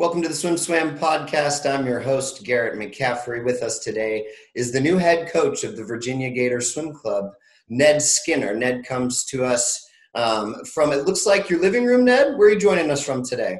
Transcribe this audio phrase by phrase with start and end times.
[0.00, 1.70] Welcome to the Swim Swam podcast.
[1.70, 3.44] I'm your host, Garrett McCaffrey.
[3.44, 7.32] With us today is the new head coach of the Virginia Gator Swim Club,
[7.68, 8.56] Ned Skinner.
[8.56, 12.38] Ned comes to us um, from, it looks like your living room, Ned.
[12.38, 13.58] Where are you joining us from today?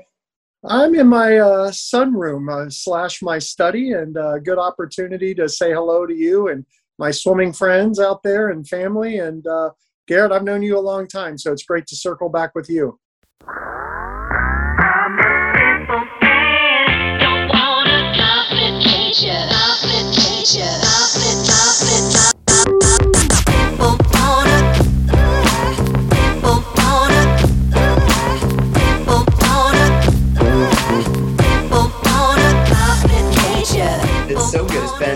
[0.64, 5.46] I'm in my uh, sunroom uh, slash my study, and a uh, good opportunity to
[5.46, 6.64] say hello to you and
[6.98, 9.18] my swimming friends out there and family.
[9.18, 9.72] And uh,
[10.08, 12.98] Garrett, I've known you a long time, so it's great to circle back with you.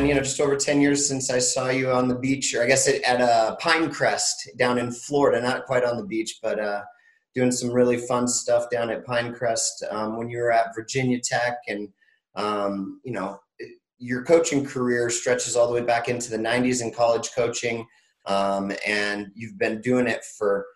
[0.06, 2.66] You know just over 10 years since I saw you on the beach, or I
[2.66, 6.82] guess at uh, Pinecrest down in Florida, not quite on the beach, but uh,
[7.34, 11.56] doing some really fun stuff down at Pinecrest um, when you were at Virginia Tech.
[11.66, 11.88] And,
[12.34, 13.40] um, you know,
[14.04, 17.86] your coaching career stretches all the way back into the 90s in college coaching.
[18.26, 20.66] Um, and you've been doing it for,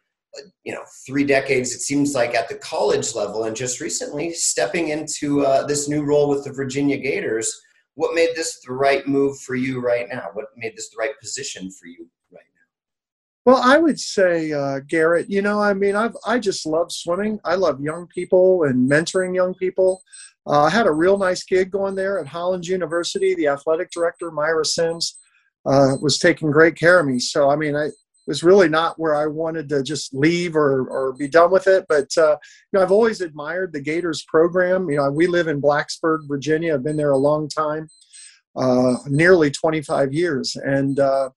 [0.65, 3.45] you know, three decades, it seems like at the college level.
[3.45, 7.55] And just recently stepping into uh, this new role with the Virginia Gators
[7.99, 10.29] what made this the right move for you right now?
[10.33, 12.09] What made this the right position for you?
[13.49, 17.41] Well, I would say, uh, Garrett, you know, I mean, I've, I just love swimming.
[17.47, 20.03] I love young people and mentoring young people.
[20.47, 23.35] Uh, I had a real nice gig going there at Hollins University.
[23.35, 25.17] The athletic director, Myra Sims,
[25.65, 27.19] uh, was taking great care of me.
[27.19, 27.89] So, I mean, I,
[28.27, 31.87] was really not where I wanted to just leave or, or be done with it.
[31.89, 32.37] But uh,
[32.71, 34.91] you know, I've always admired the Gators program.
[34.91, 36.75] You know, we live in Blacksburg, Virginia.
[36.75, 37.89] I've been there a long time,
[38.57, 41.31] uh, nearly 25 years, and uh,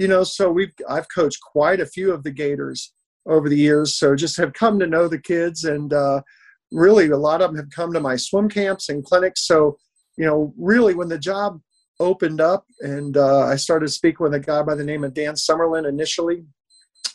[0.00, 2.92] you know, so we've I've coached quite a few of the Gators
[3.26, 3.96] over the years.
[3.96, 6.22] So just have come to know the kids, and uh,
[6.72, 9.46] really a lot of them have come to my swim camps and clinics.
[9.46, 9.76] So
[10.16, 11.60] you know, really, when the job
[11.98, 15.34] opened up and uh, I started speaking with a guy by the name of Dan
[15.34, 16.44] Summerlin initially.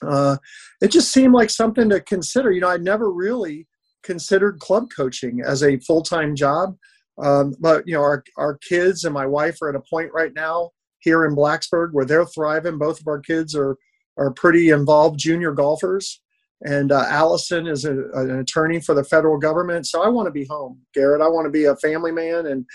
[0.05, 0.37] Uh,
[0.79, 2.51] it just seemed like something to consider.
[2.51, 3.67] You know, I'd never really
[4.03, 6.77] considered club coaching as a full time job.
[7.17, 10.33] Um, but, you know, our, our kids and my wife are at a point right
[10.35, 10.69] now
[11.05, 12.77] here in Blacksburg where they're thriving.
[12.77, 13.77] Both of our kids are,
[14.17, 16.19] are pretty involved junior golfers
[16.63, 19.88] and uh, Allison is a, an attorney for the federal government.
[19.88, 21.21] So I want to be home, Garrett.
[21.21, 22.66] I want to be a family man, and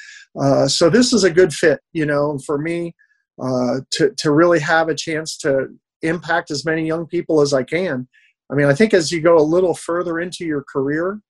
[0.40, 2.94] uh, so this is a good fit, you know, for me
[3.42, 5.68] uh, to to really have a chance to
[6.02, 8.08] impact as many young people as I can.
[8.50, 11.20] I mean, I think as you go a little further into your career,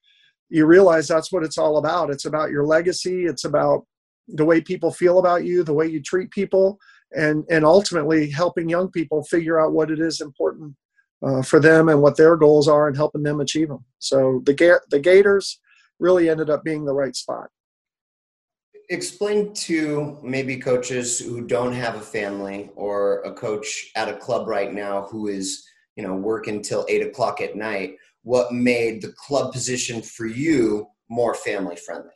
[0.49, 2.11] you realize that's what it's all about.
[2.11, 3.25] It's about your legacy.
[3.25, 3.87] It's about
[4.29, 6.79] the way people feel about you, the way you treat people,
[7.13, 10.75] and and ultimately helping young people figure out what it is important
[11.23, 13.85] uh, for them and what their goals are and helping them achieve them.
[13.99, 15.61] So the the Gators
[15.99, 17.49] really ended up being the right spot.
[18.89, 24.49] Explain to maybe coaches who don't have a family or a coach at a club
[24.49, 25.65] right now who is
[25.97, 27.97] you know working till eight o'clock at night.
[28.23, 32.13] What made the club position for you more family friendly?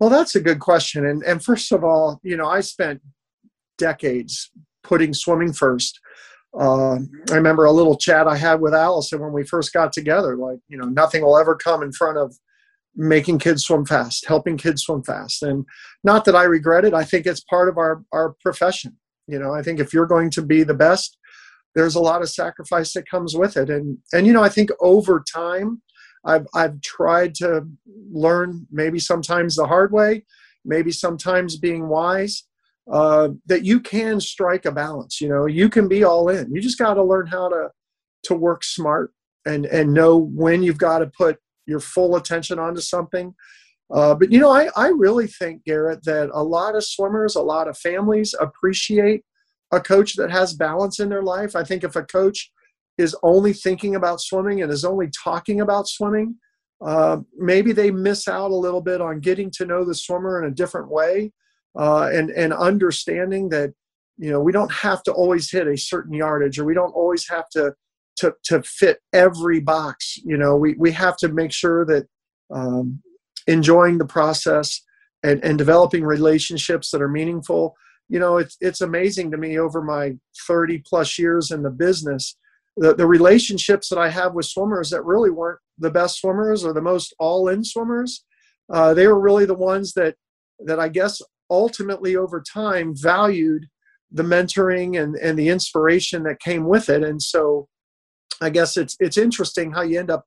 [0.00, 1.06] Well, that's a good question.
[1.06, 3.00] And and first of all, you know, I spent
[3.78, 4.50] decades
[4.82, 6.00] putting swimming first
[6.58, 6.98] uh,
[7.30, 10.36] I remember a little chat I had with Allison when we first got together.
[10.36, 12.36] Like, you know, nothing will ever come in front of
[12.94, 15.42] making kids swim fast, helping kids swim fast.
[15.42, 15.64] And
[16.04, 16.94] not that I regret it.
[16.94, 18.96] I think it's part of our, our profession.
[19.26, 21.18] You know, I think if you're going to be the best,
[21.74, 23.68] there's a lot of sacrifice that comes with it.
[23.68, 25.82] And, and, you know, I think over time,
[26.24, 27.66] I've, I've tried to
[28.10, 30.24] learn maybe sometimes the hard way,
[30.64, 32.44] maybe sometimes being wise
[32.90, 35.20] uh, that you can strike a balance.
[35.20, 36.52] You know, you can be all in.
[36.52, 37.70] You just got to learn how to
[38.24, 39.12] to work smart
[39.46, 43.34] and and know when you've got to put your full attention onto something.
[43.92, 47.42] Uh, but you know, I I really think Garrett that a lot of swimmers, a
[47.42, 49.22] lot of families appreciate
[49.72, 51.56] a coach that has balance in their life.
[51.56, 52.50] I think if a coach
[52.98, 56.36] is only thinking about swimming and is only talking about swimming,
[56.84, 60.50] uh, maybe they miss out a little bit on getting to know the swimmer in
[60.50, 61.32] a different way
[61.78, 63.72] uh, and and understanding that
[64.18, 67.28] you know we don't have to always hit a certain yardage or we don't always
[67.28, 67.72] have to
[68.16, 72.06] to to fit every box you know we we have to make sure that
[72.52, 73.02] um,
[73.46, 74.80] enjoying the process
[75.22, 77.74] and, and developing relationships that are meaningful.
[78.08, 80.12] You know it's it's amazing to me over my
[80.46, 82.36] 30 plus years in the business
[82.76, 86.72] the, the relationships that i have with swimmers that really weren't the best swimmers or
[86.72, 88.24] the most all-in swimmers
[88.72, 90.14] uh, they were really the ones that
[90.60, 93.66] that i guess ultimately over time valued
[94.10, 97.68] the mentoring and, and the inspiration that came with it and so
[98.40, 100.24] i guess it's it's interesting how you end up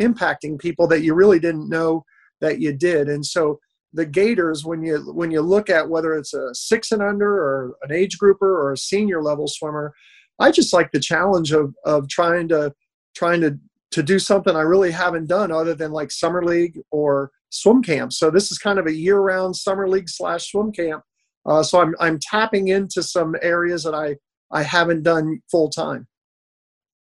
[0.00, 2.04] impacting people that you really didn't know
[2.40, 3.08] that you did.
[3.08, 3.58] And so
[3.92, 7.76] the Gators, when you when you look at whether it's a six and under or
[7.82, 9.94] an age grouper or a senior level swimmer,
[10.38, 12.74] I just like the challenge of of trying to
[13.14, 13.58] trying to
[13.90, 18.12] to do something I really haven't done other than like summer league or swim camp.
[18.12, 21.02] So this is kind of a year round summer league slash swim camp.
[21.46, 24.16] Uh, so I'm I'm tapping into some areas that I
[24.50, 26.06] I haven't done full time.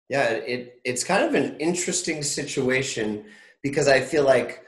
[0.10, 3.26] Yeah, it it's kind of an interesting situation
[3.62, 4.64] because I feel like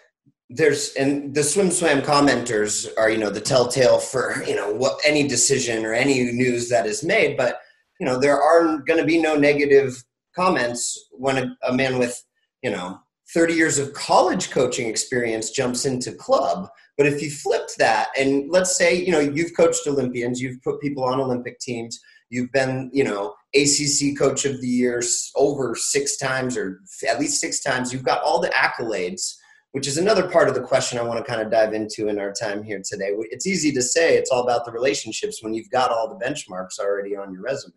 [0.50, 5.00] there's and the swim swam commenters are you know the telltale for you know what
[5.06, 7.62] any decision or any news that is made but
[8.00, 10.04] you know there are going to be no negative
[10.36, 12.24] comments when a, a, man with
[12.64, 13.00] you know
[13.34, 16.68] 30 years of college coaching experience jumps into club.
[16.98, 20.82] But if you flipped that and let's say you know you've coached olympians you've put
[20.82, 21.98] people on olympic teams
[22.30, 25.02] you've been you know acc coach of the year
[25.38, 29.36] over six times or at least six times you've got all the accolades
[29.72, 32.20] which is another part of the question I want to kind of dive into in
[32.20, 33.12] our time here today.
[33.32, 36.80] It's easy to say it's all about the relationships when you've got all the benchmarks
[36.80, 37.74] already on your resume.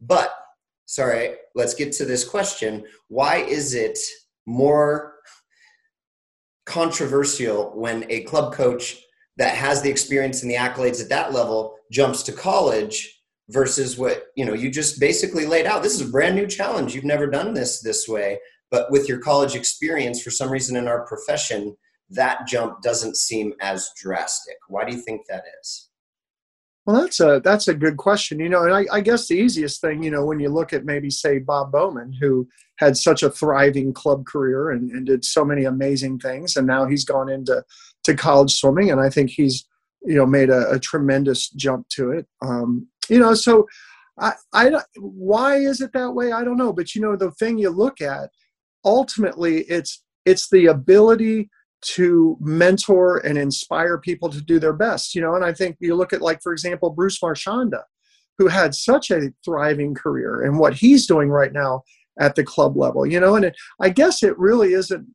[0.00, 0.34] But,
[0.86, 2.84] sorry, let's get to this question.
[3.08, 3.98] Why is it
[4.46, 5.14] more
[6.66, 9.00] controversial when a club coach
[9.36, 14.28] that has the experience and the accolades at that level jumps to college versus what
[14.36, 17.26] you know you just basically laid out this is a brand new challenge you've never
[17.26, 18.38] done this this way
[18.74, 21.76] but with your college experience, for some reason in our profession,
[22.10, 24.56] that jump doesn't seem as drastic.
[24.66, 25.90] Why do you think that is?
[26.84, 28.40] Well, that's a that's a good question.
[28.40, 30.84] You know, and I, I, guess the easiest thing, you know, when you look at
[30.84, 32.48] maybe say Bob Bowman, who
[32.78, 36.84] had such a thriving club career and, and did so many amazing things, and now
[36.84, 37.62] he's gone into
[38.02, 39.68] to college swimming, and I think he's
[40.02, 42.26] you know made a, a tremendous jump to it.
[42.42, 43.68] Um, you know, so
[44.18, 46.32] I, I why is it that way?
[46.32, 48.30] I don't know, but you know, the thing you look at
[48.84, 51.50] ultimately it's it's the ability
[51.82, 55.34] to mentor and inspire people to do their best you know?
[55.34, 57.82] And i think you look at like for example bruce marchanda
[58.38, 61.82] who had such a thriving career and what he's doing right now
[62.20, 63.36] at the club level you know?
[63.36, 65.06] And it, i guess it really isn't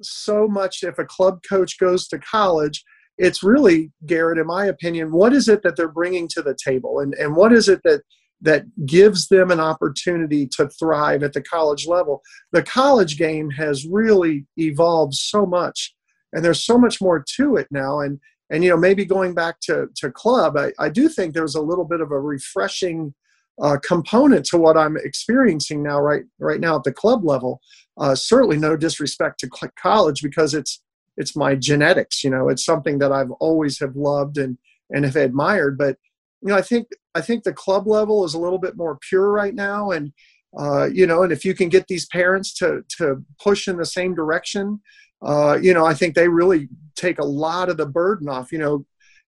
[0.00, 2.84] so much if a club coach goes to college
[3.18, 7.00] it's really garrett in my opinion what is it that they're bringing to the table?
[7.00, 8.02] And, and what is it that
[8.40, 12.22] that gives them an opportunity to thrive at the college level.
[12.52, 15.94] The college game has really evolved so much,
[16.32, 18.00] and there's so much more to it now.
[18.00, 18.20] And
[18.50, 21.62] and you know maybe going back to to club, I, I do think there's a
[21.62, 23.14] little bit of a refreshing
[23.60, 27.60] uh, component to what I'm experiencing now right right now at the club level.
[27.98, 30.80] Uh, certainly, no disrespect to college because it's
[31.16, 32.22] it's my genetics.
[32.22, 34.56] You know, it's something that I've always have loved and
[34.90, 35.96] and have admired, but
[36.42, 39.30] you know, I think I think the club level is a little bit more pure
[39.30, 40.12] right now, and
[40.58, 43.86] uh, you know, and if you can get these parents to to push in the
[43.86, 44.80] same direction,
[45.22, 48.52] uh, you know, I think they really take a lot of the burden off.
[48.52, 48.86] You know,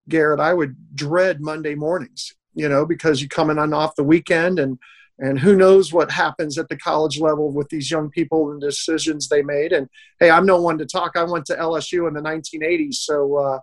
[0.08, 4.58] Garrett, I would dread Monday mornings, you know, because you're coming on off the weekend
[4.58, 4.78] and
[5.20, 9.28] and who knows what happens at the college level with these young people and decisions
[9.28, 9.72] they made.
[9.72, 9.88] And
[10.20, 11.16] hey, I'm no one to talk.
[11.16, 13.58] I went to LSU in the 1980s, so uh,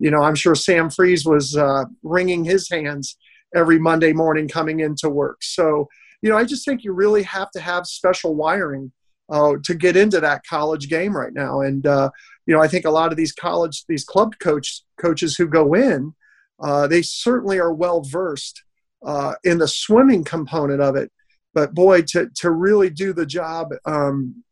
[0.00, 3.16] you know, I'm sure Sam Freas was uh, wringing his hands
[3.54, 5.42] every Monday morning coming into work.
[5.42, 5.88] So,
[6.22, 8.92] you know, I just think you really have to have special wiring
[9.28, 11.60] uh, to get into that college game right now.
[11.60, 12.10] And uh,
[12.46, 15.74] you know, I think a lot of these college, these club coach coaches who go
[15.74, 16.14] in,
[16.58, 18.64] uh, they certainly are well versed
[19.04, 21.12] uh, in the swimming component of it.
[21.54, 24.44] But boy, to to really do the job um,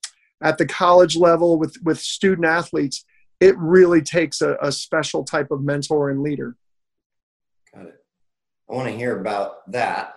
[0.43, 3.05] at the college level with with student athletes,
[3.41, 6.57] it really takes a, a special type of mentor and leader.
[7.75, 8.05] Got it.
[8.69, 10.15] I want to hear about that,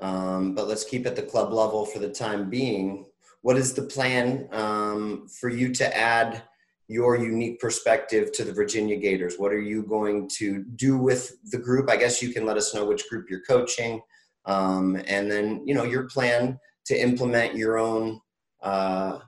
[0.00, 3.06] um, but let's keep at the club level for the time being.
[3.42, 6.42] What is the plan um, for you to add
[6.88, 9.36] your unique perspective to the Virginia Gators?
[9.38, 11.90] What are you going to do with the group?
[11.90, 14.00] I guess you can let us know which group you're coaching,
[14.46, 18.20] um, and then you know your plan to implement your own
[18.62, 19.20] uh,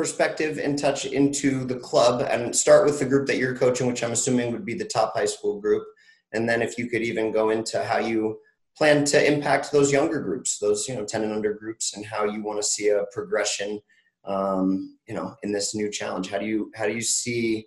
[0.00, 4.02] perspective and touch into the club and start with the group that you're coaching, which
[4.02, 5.84] I'm assuming would be the top high school group.
[6.32, 8.38] And then if you could even go into how you
[8.78, 12.24] plan to impact those younger groups, those, you know, 10 and under groups and how
[12.24, 13.78] you want to see a progression,
[14.24, 16.30] um, you know, in this new challenge.
[16.30, 17.66] How do you, how do you see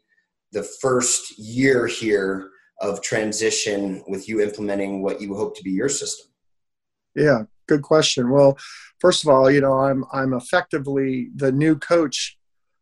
[0.54, 2.50] the first year here
[2.82, 6.32] of transition with you implementing what you hope to be your system?
[7.14, 8.30] Yeah, good question.
[8.30, 8.58] Well,
[9.00, 12.38] first of all, you know, I'm I'm effectively the new coach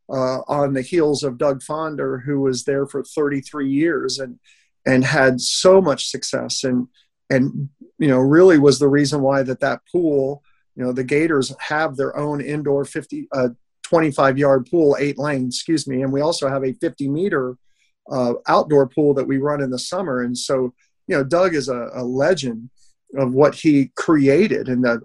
[0.10, 4.40] uh, on the heels of Doug Fonder, who was there for 33 years and
[4.86, 6.88] and had so much success and
[7.30, 7.70] and
[8.00, 10.44] you know really was the reason why that that pool,
[10.76, 13.50] you know, the Gators have their own indoor 50 uh,
[13.84, 16.02] 25 yard pool, eight lane excuse me.
[16.02, 17.58] And we also have a 50 meter
[18.12, 20.22] uh, outdoor pool that we run in the summer.
[20.22, 20.74] And so,
[21.08, 22.70] you know, Doug is a, a legend
[23.18, 25.02] of what he created and the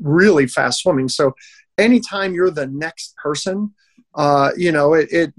[0.00, 1.08] really fast swimming.
[1.08, 1.34] So
[1.76, 3.74] anytime you're the next person,
[4.14, 5.34] uh, you know, it, it,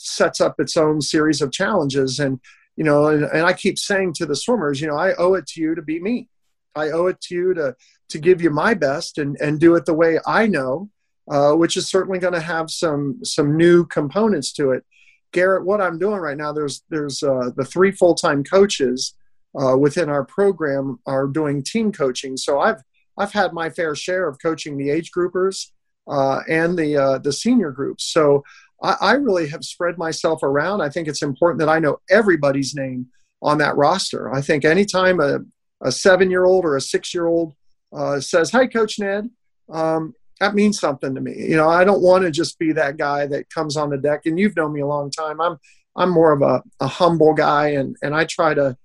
[0.00, 2.20] sets up its own series of challenges.
[2.20, 2.40] And,
[2.76, 5.46] you know, and, and I keep saying to the swimmers, you know, I owe it
[5.48, 6.28] to you to be me.
[6.76, 7.74] I owe it to you to,
[8.10, 10.88] to give you my best and, and do it the way I know,
[11.28, 14.84] uh, which is certainly going to have some, some new components to it.
[15.32, 19.14] Garrett, what I'm doing right now, there's, there's uh, the three full-time coaches
[19.60, 22.36] uh, within our program are doing team coaching.
[22.36, 22.82] So I've,
[23.16, 25.70] I've had my fair share of coaching the age groupers
[26.08, 28.04] uh, and the, uh, the senior groups.
[28.04, 28.44] So
[28.82, 30.80] I, I really have spread myself around.
[30.80, 33.06] I think it's important that I know everybody's name
[33.42, 34.32] on that roster.
[34.32, 35.40] I think anytime a,
[35.80, 37.54] a seven year old or a six year old
[37.92, 39.30] uh, says, Hey, Coach Ned,
[39.72, 41.34] um, that means something to me.
[41.36, 44.26] You know, I don't want to just be that guy that comes on the deck.
[44.26, 45.40] And you've known me a long time.
[45.40, 45.58] I'm
[45.96, 48.76] I'm more of a, a humble guy, and and I try to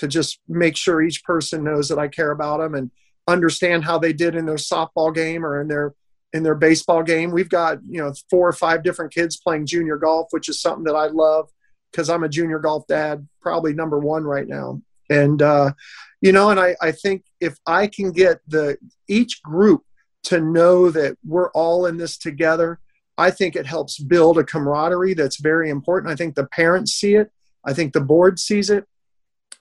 [0.00, 2.90] to just make sure each person knows that I care about them and
[3.28, 5.94] understand how they did in their softball game or in their
[6.32, 7.30] in their baseball game.
[7.30, 10.84] We've got, you know, four or five different kids playing junior golf, which is something
[10.84, 11.50] that I love
[11.90, 14.80] because I'm a junior golf dad, probably number one right now.
[15.10, 15.72] And, uh,
[16.22, 19.82] you know, and I, I think if I can get the each group
[20.24, 22.80] to know that we're all in this together,
[23.18, 26.10] I think it helps build a camaraderie that's very important.
[26.10, 27.30] I think the parents see it.
[27.66, 28.86] I think the board sees it.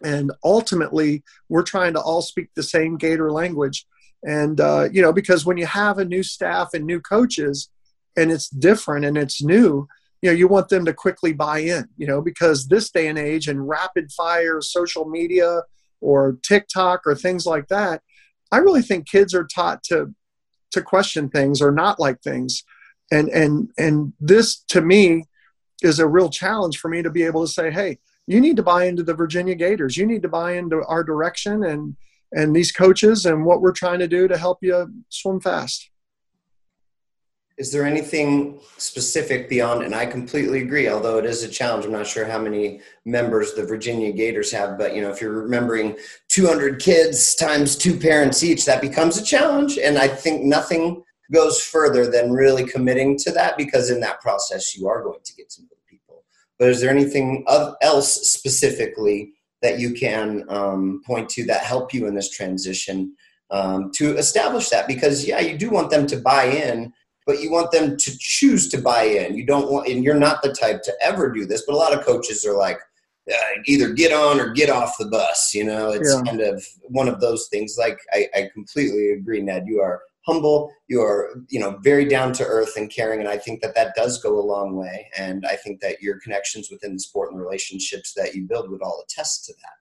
[0.03, 3.85] And ultimately, we're trying to all speak the same Gator language.
[4.25, 7.69] And uh, you know because when you have a new staff and new coaches
[8.17, 9.87] and it's different and it's new
[10.21, 13.17] you know you want them to quickly buy in you know because this day and
[13.17, 15.61] age and rapid fire social media
[16.01, 18.01] or tiktok or things like that
[18.51, 20.13] i really think kids are taught to
[20.71, 22.63] to question things or not like things.
[23.11, 25.25] And and and this to me
[25.81, 27.97] is a real challenge for me to be able to say hey
[28.29, 31.63] you need to buy into the virginia gators you need to buy into our direction
[31.65, 31.95] and
[32.31, 35.89] and these coaches and what we're trying to do to help you swim fast.
[37.57, 41.83] Is there anything specific beyond, and I completely agree, although it is a challenge.
[41.83, 45.41] I'm not sure how many members the Virginia Gators have, but you know, if you're
[45.41, 45.97] remembering
[46.29, 49.77] 200 kids times two parents each, that becomes a challenge.
[49.77, 54.77] And I think nothing goes further than really committing to that because in that process,
[54.77, 55.78] you are going to get to know.
[56.59, 57.45] But is there anything
[57.81, 63.15] else specifically that you can um, point to that help you in this transition
[63.49, 64.87] um, to establish that?
[64.87, 66.93] Because yeah you do want them to buy in
[67.25, 69.37] but you want them to choose to buy in.
[69.37, 71.93] You don't want and you're not the type to ever do this but a lot
[71.97, 72.79] of coaches are like
[73.31, 75.91] uh, either get on or get off the bus you know?
[75.91, 76.21] It's yeah.
[76.23, 77.77] kind of one of those things.
[77.79, 79.65] Like I, I completely agree ned.
[79.67, 83.37] You are humble you are you know very down to earth and caring and i
[83.37, 86.93] think that that does go a long way and i think that your connections within
[86.93, 89.73] the sport and the relationships that you build would all attest to that.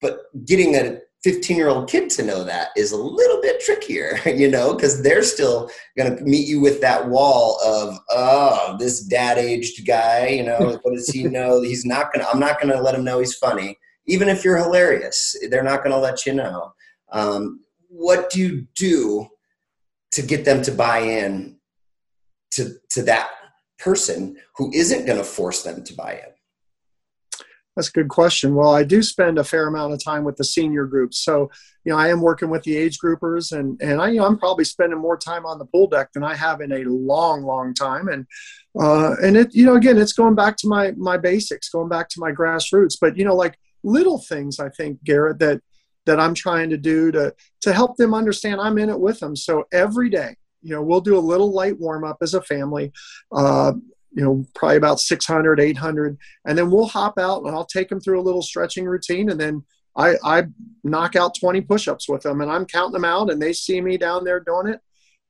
[0.00, 4.18] But getting a 15 year old kid to know that is a little bit trickier
[4.26, 9.00] you know because they're still going to meet you with that wall of oh this
[9.00, 11.60] dad aged guy you know what does he know?
[11.62, 13.78] He's not going to i'm not going to let him know he's funny
[14.08, 15.36] even if you're hilarious.
[15.48, 16.72] They're not going to let you know.
[17.12, 19.28] Um, what do you do
[20.12, 21.56] to get them to buy in
[22.52, 23.30] to to that
[23.78, 26.32] person who isn't going to force them to buy in
[27.78, 28.56] that's a good question.
[28.56, 31.18] Well, I do spend a fair amount of time with the senior groups.
[31.18, 31.48] So,
[31.84, 34.36] you know, I am working with the age groupers and, and I, you know, I'm
[34.36, 37.74] probably spending more time on the pool deck than I have in a long, long
[37.74, 38.08] time.
[38.08, 38.26] And,
[38.76, 42.08] uh, and it, you know, again, it's going back to my, my basics, going back
[42.08, 45.60] to my grassroots, but, you know, like little things, I think, Garrett, that,
[46.08, 49.36] that I'm trying to do to to help them understand I'm in it with them.
[49.36, 52.92] So every day, you know, we'll do a little light warm up as a family.
[53.30, 53.74] Uh,
[54.12, 58.00] you know, probably about 600, 800, and then we'll hop out and I'll take them
[58.00, 60.44] through a little stretching routine, and then I, I
[60.82, 63.98] knock out 20 push-ups with them, and I'm counting them out, and they see me
[63.98, 64.80] down there doing it,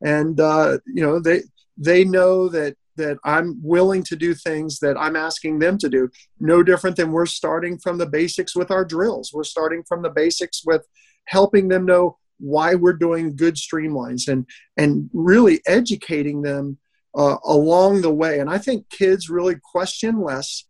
[0.01, 1.43] and uh, you know, they
[1.77, 6.11] they know that that I'm willing to do things that I'm asking them to do.
[6.39, 9.33] No different than we're starting from the basics with our drills.
[9.33, 10.87] We're starting from the basics with
[11.25, 16.79] helping them know why we're doing good streamlines and and really educating them
[17.17, 18.39] uh, along the way.
[18.39, 20.65] And I think kids really question less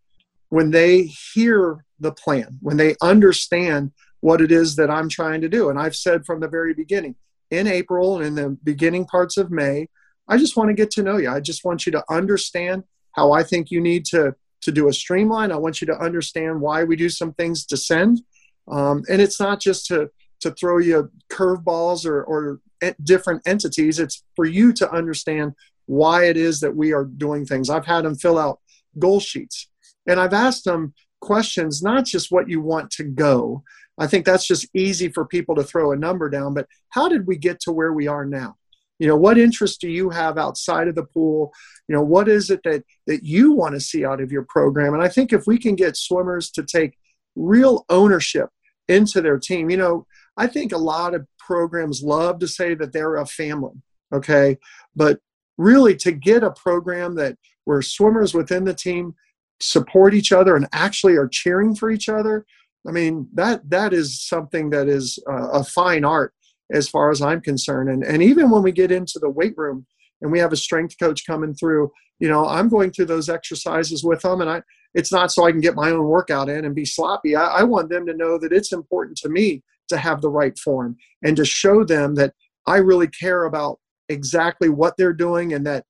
[0.49, 1.03] when they
[1.35, 5.69] hear the plan, when they understand what it is that I'm trying to do.
[5.69, 7.17] And I've said from the very beginning,
[7.51, 9.89] in April and in the beginning parts of May,
[10.29, 11.31] I just want to get to know you.
[11.31, 14.93] I just want you to understand how I think you need to to do a
[14.93, 15.53] streamline.
[15.53, 18.23] I want you to understand why we do some things to send,
[18.67, 22.61] um, and it's not just to to throw you curveballs or or
[23.03, 23.99] different entities.
[23.99, 25.55] It's for you to understand
[25.87, 27.71] why it is that we are doing things.
[27.71, 28.61] I've had them fill out
[28.99, 29.69] goal sheets
[30.07, 33.63] and I've asked them questions, not just what you want to go.
[33.99, 37.27] I think that's just easy for people to throw a number down, but how did
[37.27, 38.57] we get to where we are now?
[38.99, 41.53] You know, what interest do you have outside of the pool?
[41.89, 44.95] You know, what is it that that you want to see out of your program?
[44.95, 46.97] And I think if we can get swimmers to take
[47.37, 48.49] real ownership
[48.89, 52.93] into their team, you know, I think a lot of programs love to say that
[52.93, 53.75] they're a family,
[54.13, 54.59] okay?
[54.97, 55.21] But
[55.59, 59.15] really to get a program that where swimmers within the team
[59.61, 62.47] support each other and actually are cheering for each other
[62.87, 66.33] i mean that that is something that is uh, a fine art
[66.73, 69.87] as far as i'm concerned and and even when we get into the weight room
[70.21, 74.05] and we have a strength coach coming through you know i'm going through those exercises
[74.05, 74.63] with them and i
[74.95, 77.63] it's not so i can get my own workout in and be sloppy i, I
[77.63, 81.37] want them to know that it's important to me to have the right form and
[81.37, 82.35] to show them that
[82.67, 85.85] i really care about exactly what they're doing and that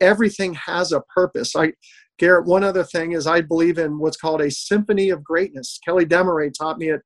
[0.00, 1.54] everything has a purpose.
[1.56, 1.72] I
[2.18, 5.80] Garrett, one other thing is I believe in what's called a symphony of greatness.
[5.84, 7.00] Kelly Desmarais taught me it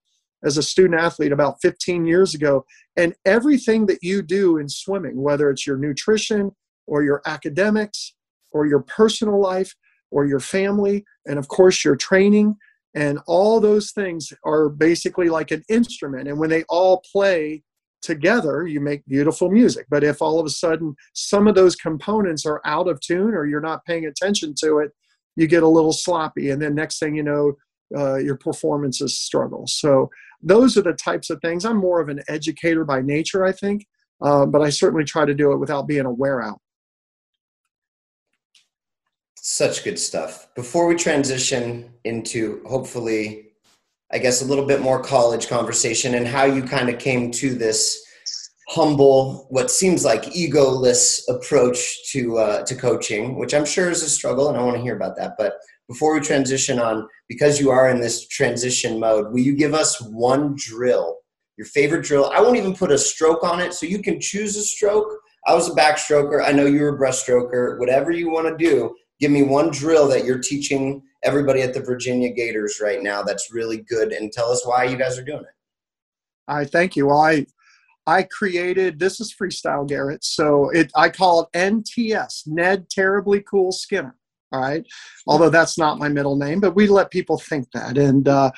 [0.44, 2.64] as a student athlete about 15 years ago.
[2.96, 6.52] And everything that you do in swimming, whether it's your nutrition
[6.86, 8.14] or your academics
[8.52, 9.74] or your personal life
[10.10, 12.56] or your family, and of course your training,
[12.94, 16.28] and all those things are basically like an instrument.
[16.28, 17.62] And when they all play
[18.06, 22.46] together you make beautiful music but if all of a sudden some of those components
[22.46, 24.92] are out of tune or you're not paying attention to it
[25.34, 27.54] you get a little sloppy and then next thing you know
[27.94, 29.66] uh, your performances struggle.
[29.66, 30.10] So
[30.42, 31.64] those are the types of things.
[31.64, 33.86] I'm more of an educator by nature i think
[34.22, 36.60] uh, but i certainly try to do it without being a wear out.
[39.38, 40.48] Such good stuff.
[40.56, 43.46] Before we transition into hopefully
[44.12, 47.54] I guess, a little bit more college conversation and how you kind of came to
[47.54, 48.04] this
[48.68, 54.08] humble, what seems like egoless approach to uh, to coaching, which I'm sure is a
[54.08, 55.34] struggle, and I want to hear about that.
[55.36, 55.54] But
[55.88, 60.00] before we transition on, because you are in this transition mode, will you give us
[60.02, 61.18] one drill,
[61.56, 62.30] your favorite drill?
[62.34, 65.08] I won't even put a stroke on it, so you can choose a stroke.
[65.46, 66.44] I was a backstroker.
[66.44, 67.78] I know you were a breaststroker.
[67.78, 71.80] Whatever you want to do, give me one drill that you're teaching everybody at the
[71.80, 75.40] Virginia Gators right now that's really good and tell us why you guys are doing
[75.40, 75.54] it.
[76.48, 77.06] I thank you.
[77.06, 77.46] Well, I
[78.08, 80.24] I created this is freestyle Garrett.
[80.24, 84.16] So it I call it NTS, Ned Terribly Cool Skinner
[84.52, 84.84] all right?
[85.26, 87.98] Although that's not my middle name but we let people think that.
[87.98, 88.50] And uh,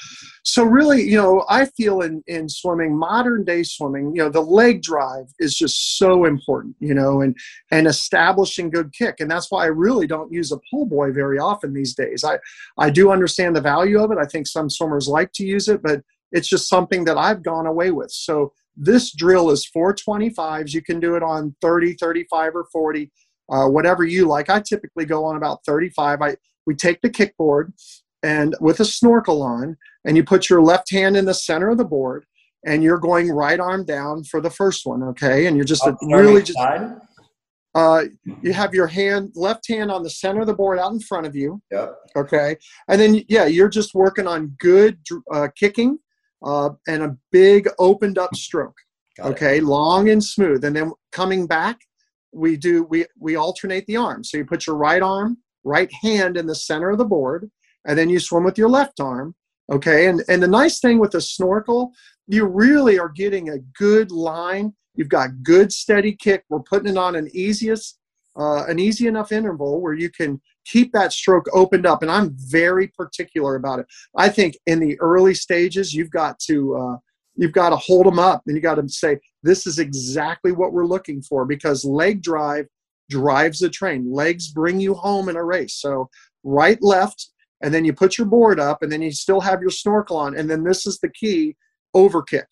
[0.44, 4.40] so really you know i feel in in swimming modern day swimming you know the
[4.40, 7.36] leg drive is just so important you know and
[7.70, 9.16] and establishing good kick.
[9.20, 12.24] And that's why i really don't use a pull buoy very often these days.
[12.24, 12.38] I
[12.78, 14.18] i do understand the value of it.
[14.18, 17.66] I think some swimmers like to use it but it's just something that i've gone
[17.66, 18.10] away with.
[18.10, 23.10] So this drill is 425s you can do it on 30 35 or 40
[23.50, 24.50] uh, whatever you like.
[24.50, 26.22] I typically go on about 35.
[26.22, 27.72] I we take the kickboard
[28.22, 31.78] and with a snorkel on, and you put your left hand in the center of
[31.78, 32.24] the board,
[32.66, 35.02] and you're going right arm down for the first one.
[35.02, 36.58] Okay, and you're just a, really just.
[37.74, 38.04] Uh,
[38.42, 41.26] you have your hand, left hand on the center of the board out in front
[41.26, 41.60] of you.
[41.70, 41.94] Yep.
[42.16, 42.56] Okay.
[42.88, 44.98] And then, yeah, you're just working on good
[45.32, 45.98] uh, kicking
[46.44, 48.76] uh, and a big opened up stroke.
[49.16, 49.58] Got okay.
[49.58, 49.64] It.
[49.64, 50.64] Long and smooth.
[50.64, 51.78] And then coming back,
[52.38, 54.30] we do we we alternate the arms.
[54.30, 57.50] So you put your right arm, right hand in the center of the board,
[57.86, 59.34] and then you swim with your left arm.
[59.70, 61.92] Okay, and and the nice thing with a snorkel,
[62.26, 64.72] you really are getting a good line.
[64.94, 66.44] You've got good steady kick.
[66.48, 67.98] We're putting it on an easiest,
[68.36, 72.02] uh, an easy enough interval where you can keep that stroke opened up.
[72.02, 73.86] And I'm very particular about it.
[74.16, 76.96] I think in the early stages, you've got to uh,
[77.38, 80.72] you've got to hold them up and you got to say this is exactly what
[80.72, 82.66] we're looking for because leg drive
[83.08, 84.12] drives the train.
[84.12, 85.74] Legs bring you home in a race.
[85.74, 86.10] So
[86.44, 87.30] right left
[87.62, 90.36] and then you put your board up and then you still have your snorkel on
[90.36, 91.56] and then this is the key
[91.96, 92.44] overkick.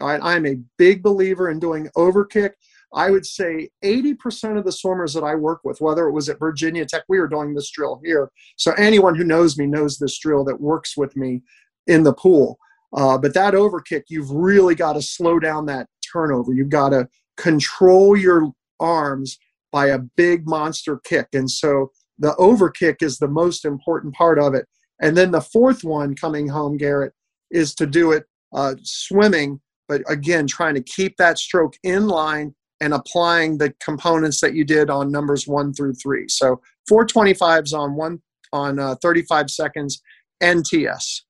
[0.00, 2.52] All right i'm a big believer in doing overkick.
[2.94, 6.38] I would say 80% of the swimmers that i work with whether it was at
[6.38, 8.30] virginia tech we were doing this drill here.
[8.56, 11.42] So anyone who knows me knows this drill that works with me
[11.86, 12.58] in the pool
[12.94, 16.52] uh, but that overkick, you've really got to slow down that turnover.
[16.52, 19.38] You've got to control your arms
[19.72, 21.28] by a big monster kick.
[21.32, 24.66] And so the overkick is the most important part of it.
[25.00, 27.12] And then the fourth one coming home, Garrett,
[27.50, 32.54] is to do it uh, swimming, but again, trying to keep that stroke in line
[32.80, 36.26] and applying the components that you did on numbers one through three.
[36.28, 38.22] So 425s on one
[38.52, 40.02] on uh, 35 seconds,
[40.42, 41.22] NTS.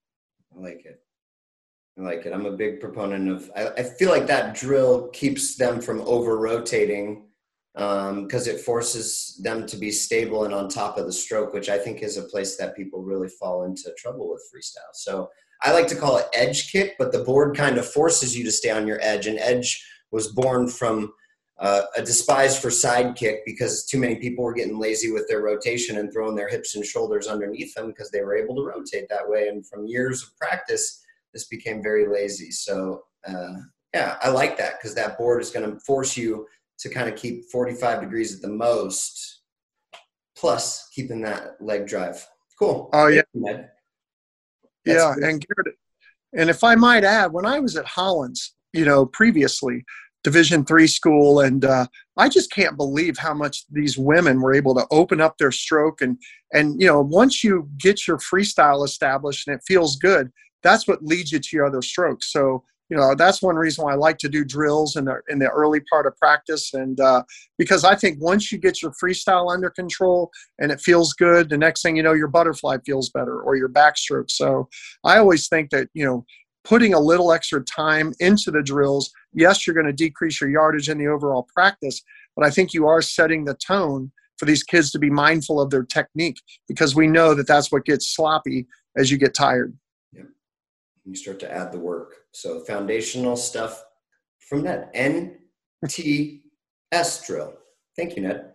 [0.55, 1.01] I like it.
[1.99, 2.33] I like it.
[2.33, 3.51] I'm a big proponent of.
[3.55, 7.25] I, I feel like that drill keeps them from over rotating
[7.73, 11.69] because um, it forces them to be stable and on top of the stroke, which
[11.69, 14.93] I think is a place that people really fall into trouble with freestyle.
[14.93, 15.29] So
[15.61, 18.51] I like to call it edge kick, but the board kind of forces you to
[18.51, 19.27] stay on your edge.
[19.27, 21.13] And edge was born from
[21.59, 25.41] uh, a despise for side kick because too many people were getting lazy with their
[25.41, 29.09] rotation and throwing their hips and shoulders underneath them because they were able to rotate
[29.09, 29.49] that way.
[29.49, 32.51] And from years of practice, this became very lazy.
[32.51, 33.53] So uh,
[33.93, 36.47] yeah, I like that because that board is going to force you
[36.79, 39.41] to kind of keep 45 degrees at the most,
[40.37, 42.25] plus keeping that leg drive.
[42.57, 42.89] Cool.
[42.93, 43.21] Oh yeah.
[44.85, 45.77] yeah, and Garrett,
[46.35, 49.83] and if I might add, when I was at Hollins, you know, previously,
[50.23, 51.85] division three school and uh,
[52.17, 56.01] i just can't believe how much these women were able to open up their stroke
[56.01, 56.17] and
[56.53, 60.29] and you know once you get your freestyle established and it feels good
[60.63, 62.31] that's what leads you to your other strokes.
[62.31, 65.37] So you know that's one reason why i like to do drills in the in
[65.37, 67.21] the early part of practice and uh,
[67.59, 71.57] because i think once you get your freestyle under control and it feels good the
[71.57, 74.67] next thing you know your butterfly feels better or your backstroke so
[75.03, 76.25] i always think that you know
[76.63, 80.89] putting a little extra time into the drills, yes, you're going to decrease your yardage
[80.89, 82.01] in the overall practice,
[82.35, 85.69] but I think you are setting the tone for these kids to be mindful of
[85.69, 86.37] their technique
[86.67, 89.77] because we know that that's what gets sloppy as you get tired.
[90.13, 90.23] Yeah.
[91.05, 92.15] You start to add the work.
[92.31, 93.83] So foundational stuff
[94.39, 94.89] from Ned.
[94.95, 96.41] NTS
[97.25, 97.53] drill.
[97.95, 98.53] Thank you, Ned.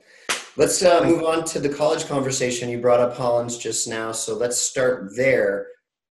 [0.57, 2.69] Let's uh, move on to the college conversation.
[2.71, 5.67] You brought up Hollins just now, so let's start there.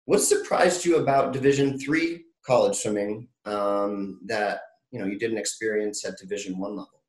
[0.04, 6.04] What surprised you about Division three college swimming um, that you know you didn't experience
[6.04, 7.02] at Division one level?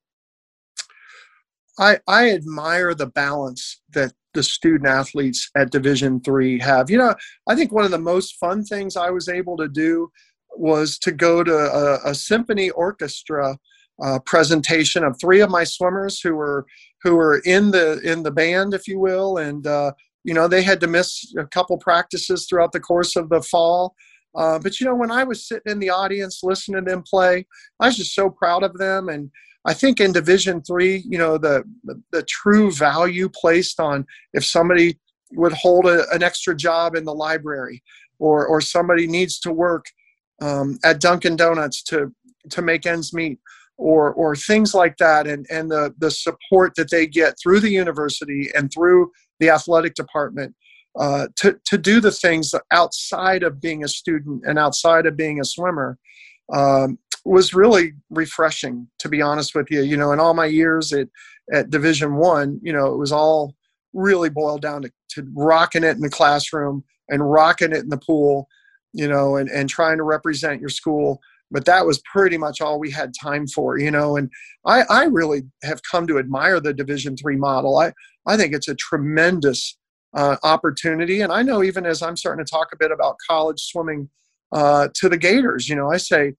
[1.79, 6.89] I I admire the balance that the student athletes at Division three have.
[6.89, 7.15] You know,
[7.47, 10.11] I think one of the most fun things I was able to do
[10.55, 13.57] was to go to a, a symphony orchestra
[14.03, 16.65] uh, presentation of three of my swimmers who were
[17.01, 19.91] who were in the in the band, if you will, and uh,
[20.23, 23.95] you know, they had to miss a couple practices throughout the course of the fall.
[24.35, 27.45] Uh, but you know, when I was sitting in the audience listening to them play,
[27.79, 29.09] I was just so proud of them.
[29.09, 29.29] And
[29.65, 34.43] I think in Division Three, you know, the, the, the true value placed on if
[34.43, 34.99] somebody
[35.33, 37.83] would hold a, an extra job in the library,
[38.19, 39.85] or or somebody needs to work
[40.41, 42.13] um, at Dunkin' Donuts to
[42.49, 43.39] to make ends meet,
[43.77, 47.71] or or things like that, and and the the support that they get through the
[47.71, 50.55] university and through the athletic department
[50.99, 55.39] uh, to, to do the things outside of being a student and outside of being
[55.39, 55.97] a swimmer
[56.53, 59.81] um, was really refreshing to be honest with you.
[59.81, 61.07] You know in all my years at,
[61.51, 63.55] at division one you know it was all
[63.93, 67.97] really boiled down to, to rocking it in the classroom and rocking it in the
[67.97, 68.47] pool
[68.93, 71.19] you know and, and trying to represent your school.
[71.49, 74.29] But that was pretty much all we had time for you know and
[74.65, 77.77] i i really have come to admire the division three model.
[77.77, 77.93] I
[78.27, 79.77] i think it's a tremendous
[80.15, 81.21] uh, opportunity.
[81.21, 84.09] And i know even as i'm starting to talk a bit about college swimming
[84.51, 86.33] uh, to the gators you know i say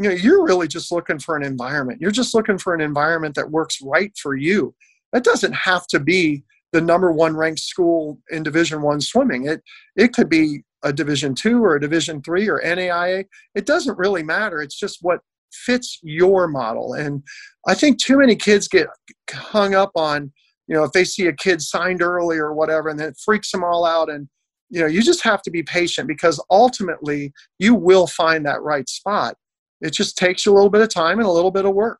[0.00, 2.00] you know you're really just looking for an environment.
[2.00, 4.74] You're just looking for an environment that works right for you.
[5.12, 9.46] That doesn't have to be the number one ranked school in division one swimming.
[9.46, 9.62] It
[9.96, 14.22] it could be a division two or a division three or naia it doesn't really
[14.22, 14.62] matter.
[14.62, 15.20] It's just what
[15.52, 16.94] fits your model.
[16.94, 17.22] And
[17.68, 18.86] i think too many kids get
[19.30, 20.32] hung up on
[20.70, 23.50] you know if they see a kid signed early or whatever and then it freaks
[23.50, 24.28] them all out and
[24.70, 28.88] you know you just have to be patient because ultimately you will find that right
[28.88, 29.34] spot
[29.82, 31.98] it just takes you a little bit of time and a little bit of work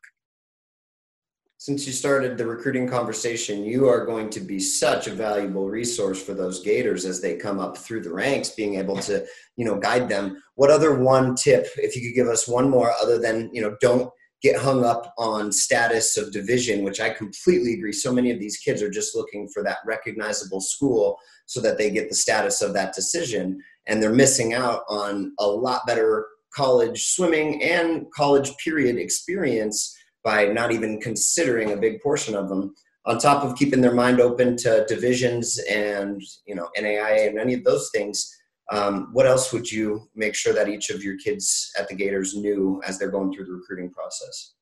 [1.57, 6.19] since you started the recruiting conversation, you are going to be such a valuable resource
[6.19, 9.23] for those Gators as they come up through the ranks, being able to,
[9.57, 10.41] you know, guide them.
[10.55, 13.77] What other one tip, if you could give us one more, other than, you know,
[13.79, 17.93] don't get hung up on status of division, which I completely agree.
[17.93, 21.91] So many of these kids are just looking for that recognizable school so that they
[21.91, 23.61] get the status of that decision.
[23.87, 30.45] And they're missing out on a lot better college swimming and college period experience by
[30.45, 32.73] not even considering a big portion of them
[33.05, 37.53] on top of keeping their mind open to divisions and you know NAIA and any
[37.53, 38.37] of those things
[38.71, 42.35] um, what else would you make sure that each of your kids at the Gators
[42.35, 44.53] knew as they're going through the recruiting process?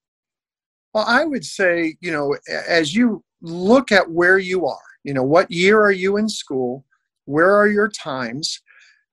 [0.93, 2.36] Well, I would say, you know,
[2.67, 6.86] as you look at where you are, you know, what year are you in school?
[7.26, 8.60] Where are your times?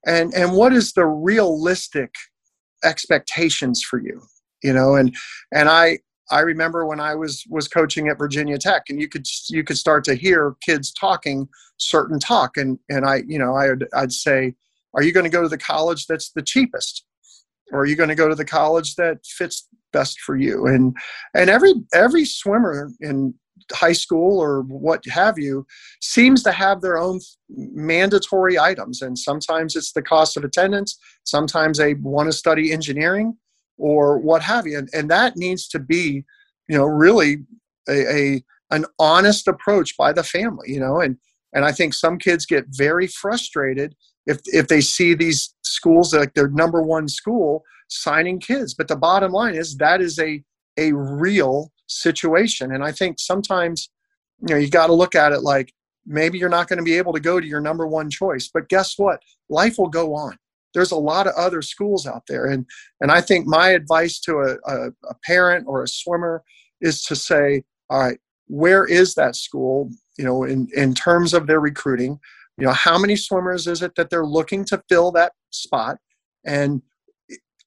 [0.07, 2.15] And, and what is the realistic
[2.83, 4.23] expectations for you?
[4.63, 5.15] You know, and,
[5.53, 5.99] and I,
[6.31, 9.79] I remember when I was was coaching at Virginia Tech, and you could you could
[9.79, 14.55] start to hear kids talking certain talk, and and I you know I'd I'd say,
[14.97, 17.05] are you going to go to the college that's the cheapest,
[17.73, 20.67] or are you going to go to the college that fits best for you?
[20.67, 20.97] And
[21.35, 23.35] and every every swimmer in
[23.73, 25.67] high school or what have you
[26.01, 29.03] seems to have their own mandatory items.
[29.03, 33.37] And sometimes it's the cost of attendance sometimes they want to study engineering
[33.79, 34.79] or what have you.
[34.79, 36.25] And, and that needs to be
[36.69, 37.39] you know really
[37.89, 41.01] a, a an honest approach by the family you know?
[41.01, 41.17] And
[41.53, 43.95] and i think some kids get very frustrated
[44.27, 48.75] if if they see these schools like their number one school signing kids.
[48.75, 50.43] But the bottom line is that is a
[50.77, 52.75] a real situation.
[52.75, 53.91] And i think sometimes
[54.41, 55.73] you know you got to look at it like
[56.05, 58.69] maybe you're not going to be able to go to your number one choice but
[58.69, 59.21] guess what?
[59.49, 60.37] Life will go on.
[60.75, 62.47] There's a lot of other schools out there.
[62.47, 62.67] And
[63.01, 66.43] and i think my advice to a, a, a parent or a swimmer
[66.81, 71.47] is to say all right where is that school you know in in terms of
[71.47, 72.19] their recruiting
[72.59, 75.97] you know how many swimmers is it that they're looking to fill that spot?
[76.45, 76.83] And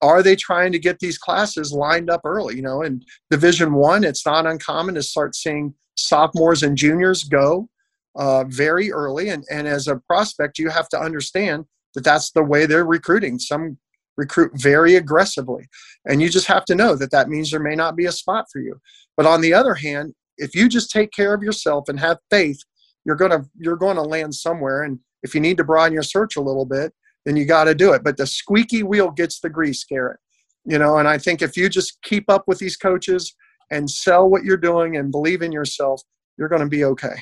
[0.02, 2.56] are they trying to get these classes lined up early?
[2.56, 7.70] You know in division one it's not uncommon to start seeing sophomores and juniors go
[8.16, 9.30] uh, very early.
[9.30, 13.40] And, and as a prospect you have to understand that that's the way they're recruiting.
[13.40, 13.78] Some
[14.16, 15.68] recruit very aggressively.
[16.06, 18.46] And you just have to know that that means there may not be a spot
[18.52, 18.80] for you.
[19.16, 22.64] But on the other hand if you just take care of yourself and have faith
[23.10, 26.42] you're gonna you're gonna land somewhere and if you need to broaden your search a
[26.42, 26.94] little bit
[27.26, 28.04] then you got to do it.
[28.04, 30.20] But the squeaky wheel gets the grease garrett.
[30.64, 33.36] You know and i think if you just keep up with these coaches
[33.72, 36.04] and sell what you're doing and believe in yourself
[36.38, 37.16] you're going to be okay.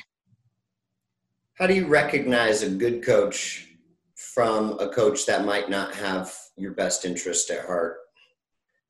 [1.54, 3.66] How do you recognize a good coach
[4.14, 7.96] from a coach that might not have your best interest at heart?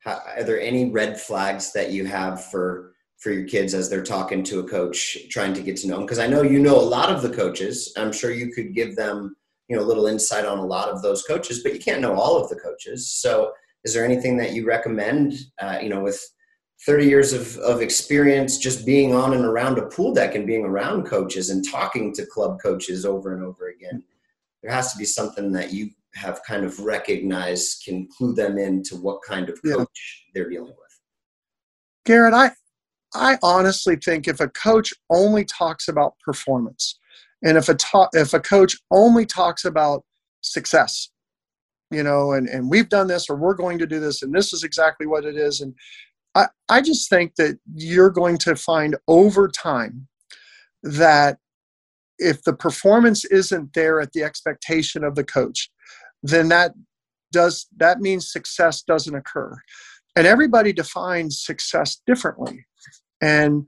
[0.04, 4.02] How, are there any red flags that you have for for your kids as they're
[4.02, 6.78] talking to a coach trying to get to know them because i know you know
[6.78, 7.92] a lot of the coaches.
[7.96, 9.36] I'm sure you could give them
[9.68, 12.14] you know a little insight on a lot of those coaches but you can't know
[12.14, 13.10] all of the coaches.
[13.10, 13.52] So
[13.84, 16.20] is there anything that you recommend uh, you know with
[16.86, 20.64] 30 years of, of experience just being on and around a pool deck and being
[20.64, 24.02] around coaches and talking to club coaches over and over again?
[24.62, 28.96] There has to be something that you have kind of recognized can clue them into
[28.96, 30.30] what kind of coach yeah.
[30.34, 31.00] they're dealing with.
[32.04, 32.50] Garrett i
[33.18, 36.98] I honestly think if a coach only talks about performance,
[37.42, 40.04] and if a ta- if a coach only talks about
[40.40, 41.10] success,
[41.90, 44.52] you know, and and we've done this or we're going to do this and this
[44.52, 45.74] is exactly what it is, and
[46.34, 50.08] I I just think that you're going to find over time
[50.82, 51.38] that
[52.18, 55.70] if the performance isn't there at the expectation of the coach,
[56.22, 56.72] then that
[57.32, 59.56] does that means success doesn't occur.
[60.16, 62.64] And everybody defines success differently
[63.20, 63.64] and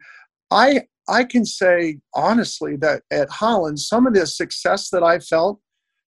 [0.51, 5.61] i i can say honestly that at Hollins some of the success that i felt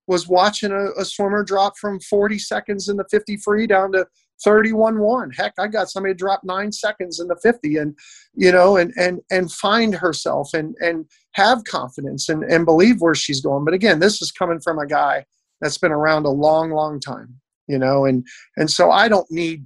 [0.09, 4.07] was watching a, a swimmer drop from 40 seconds in the 50 free down to
[4.45, 7.97] 31 1 heck i got somebody drop nine seconds in the 50 and
[8.35, 13.15] you know and and and find herself and and have confidence and and believe where
[13.15, 13.65] she's going.
[13.65, 15.25] But again this is coming from a guy
[15.61, 18.27] that's been around a long long time you know and
[18.57, 19.65] and so i don't need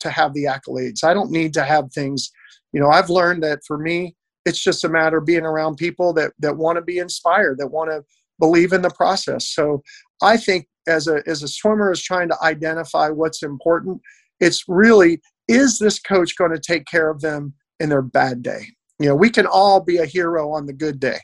[0.00, 1.04] to have the accolades.
[1.04, 2.30] I don't need to have things.
[2.72, 6.12] You know, I've learned that for me, it's just a matter of being around people
[6.14, 8.02] that that want to be inspired, that want to
[8.38, 9.48] believe in the process.
[9.48, 9.82] So
[10.22, 14.00] I think as a as a swimmer is trying to identify what's important,
[14.40, 18.66] it's really is this coach going to take care of them in their bad day?
[18.98, 21.18] You know, we can all be a hero on the good day.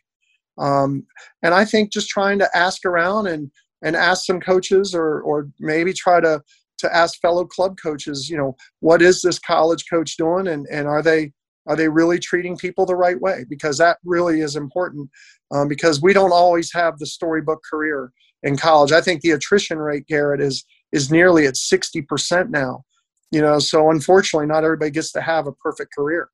[0.59, 1.05] Um,
[1.43, 3.51] and I think just trying to ask around and
[3.83, 6.43] and ask some coaches or or maybe try to
[6.79, 10.87] to ask fellow club coaches, you know, what is this college coach doing, and and
[10.87, 11.33] are they
[11.67, 13.45] are they really treating people the right way?
[13.49, 15.11] Because that really is important.
[15.51, 18.93] Um, because we don't always have the storybook career in college.
[18.93, 22.85] I think the attrition rate, Garrett, is is nearly at sixty percent now.
[23.31, 26.29] You know, so unfortunately, not everybody gets to have a perfect career.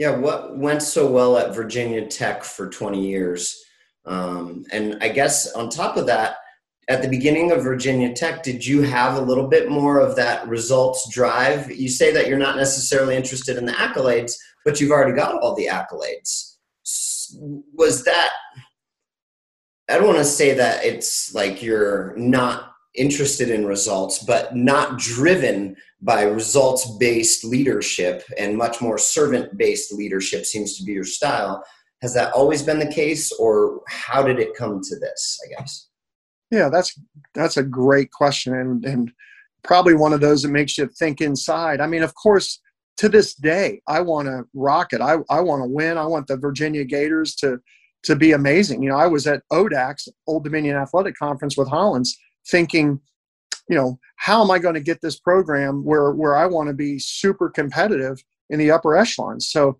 [0.00, 3.62] Yeah, what went so well at Virginia Tech for 20 years?
[4.06, 6.36] Um, and I guess on top of that,
[6.90, 10.46] at the beginning of Virginia Tech, did you have a little bit more of that
[10.48, 11.70] results drive?
[11.70, 14.32] You say that you're not necessarily interested in the accolades,
[14.64, 16.56] but you've already got all the accolades.
[17.74, 18.30] Was that,
[19.88, 24.98] I don't want to say that it's like you're not interested in results, but not
[24.98, 31.04] driven by results based leadership and much more servant based leadership seems to be your
[31.04, 31.62] style.
[32.02, 35.86] Has that always been the case, or how did it come to this, I guess?
[36.50, 36.98] Yeah, that's
[37.34, 39.12] that's a great question, and and
[39.62, 41.80] probably one of those that makes you think inside.
[41.80, 42.60] I mean, of course,
[42.96, 45.00] to this day, I want to rock it.
[45.00, 45.96] I I want to win.
[45.96, 47.60] I want the Virginia Gators to
[48.02, 48.82] to be amazing.
[48.82, 52.16] You know, I was at ODAC's Old Dominion Athletic Conference with Hollins,
[52.48, 53.00] thinking,
[53.68, 56.74] you know, how am I going to get this program where where I want to
[56.74, 59.50] be super competitive in the upper echelons?
[59.50, 59.78] So,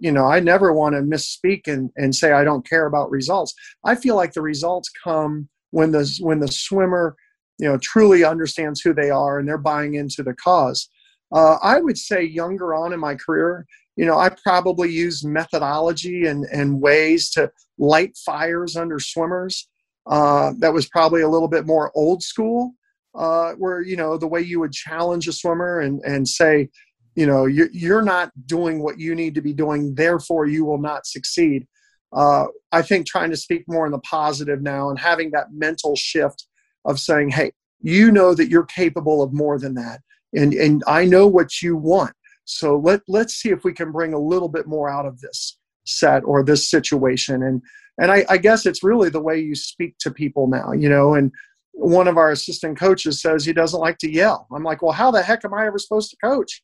[0.00, 3.54] you know, I never want to misspeak and, and say I don't care about results.
[3.84, 7.16] I feel like the results come when the when the swimmer,
[7.58, 10.88] you know, truly understands who they are and they're buying into the cause.
[11.32, 16.26] Uh, I would say younger on in my career, you know, I probably used methodology
[16.26, 19.68] and, and ways to light fires under swimmers.
[20.06, 22.74] Uh, that was probably a little bit more old school
[23.14, 26.68] uh, where you know the way you would challenge a swimmer and and say
[27.14, 30.78] you know you're, you're not doing what you need to be doing therefore you will
[30.78, 31.66] not succeed
[32.12, 35.96] uh, i think trying to speak more in the positive now and having that mental
[35.96, 36.46] shift
[36.84, 40.00] of saying hey you know that you're capable of more than that
[40.34, 44.14] and and i know what you want so let let's see if we can bring
[44.14, 47.62] a little bit more out of this set or this situation and
[48.00, 51.14] and I, I guess it's really the way you speak to people now you know
[51.14, 51.32] and
[51.72, 54.46] one of our assistant coaches says he doesn't like to yell.
[54.54, 56.62] I'm like, well, how the heck am I ever supposed to coach?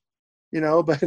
[0.53, 1.03] You know, but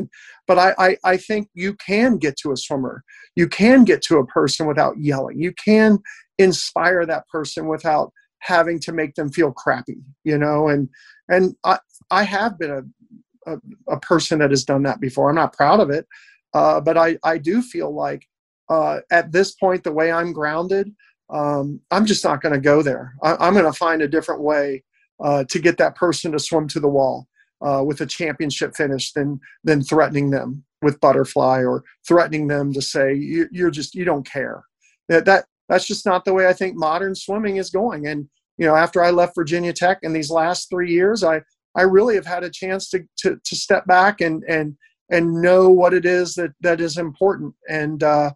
[0.48, 3.04] but I, I, I think you can get to a swimmer.
[3.36, 5.40] You can get to a person without yelling.
[5.40, 6.00] You can
[6.38, 9.98] inspire that person without having to make them feel crappy.
[10.24, 10.90] You know, and
[11.30, 15.30] and I I have been a a, a person that has done that before.
[15.30, 16.08] I'm not proud of it,
[16.54, 18.28] uh, but I I do feel like
[18.70, 20.94] uh, at this point the way I'm grounded
[21.32, 23.14] um, I'm just not going to go there.
[23.24, 24.84] I, am going to find a different way
[25.24, 27.28] uh, to get that person to swim to the wall
[27.62, 32.82] uh, with a championship finish than than threatening them with butterfly or threatening them to
[32.82, 34.64] say you, you're just you don't care.
[35.10, 38.08] That that that's just not the way I think modern swimming is going.
[38.08, 41.42] And you know, after I left Virginia Tech in these last three years, I
[41.76, 44.76] I really have had a chance to to, to step back and and
[45.10, 47.54] and know what it is that that is important.
[47.70, 48.32] And uh,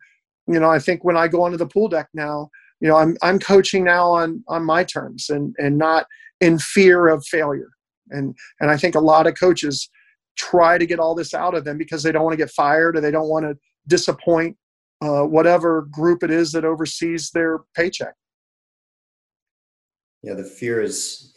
[0.47, 3.17] you know, I think when I go onto the pool deck now, you know i'm
[3.21, 6.05] i'm coaching now on on my terms and and not
[6.41, 7.69] in fear of failure
[8.09, 9.89] and and i think a lot of coaches
[10.37, 12.97] try to get all this out of them because they don't want to get fired
[12.97, 14.55] or they don't want to disappoint
[15.01, 18.13] uh, whatever group it is that oversees their paycheck.
[20.21, 21.33] Yeah the fear is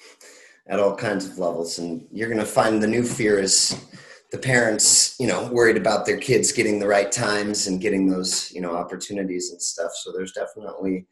[0.69, 3.87] at all kinds of levels and you're going to find the new fear is
[4.31, 8.53] the parents you know worried about their kids getting the right times and getting those
[8.53, 9.93] you know opportunities and stuff.
[9.95, 11.07] So there's definitely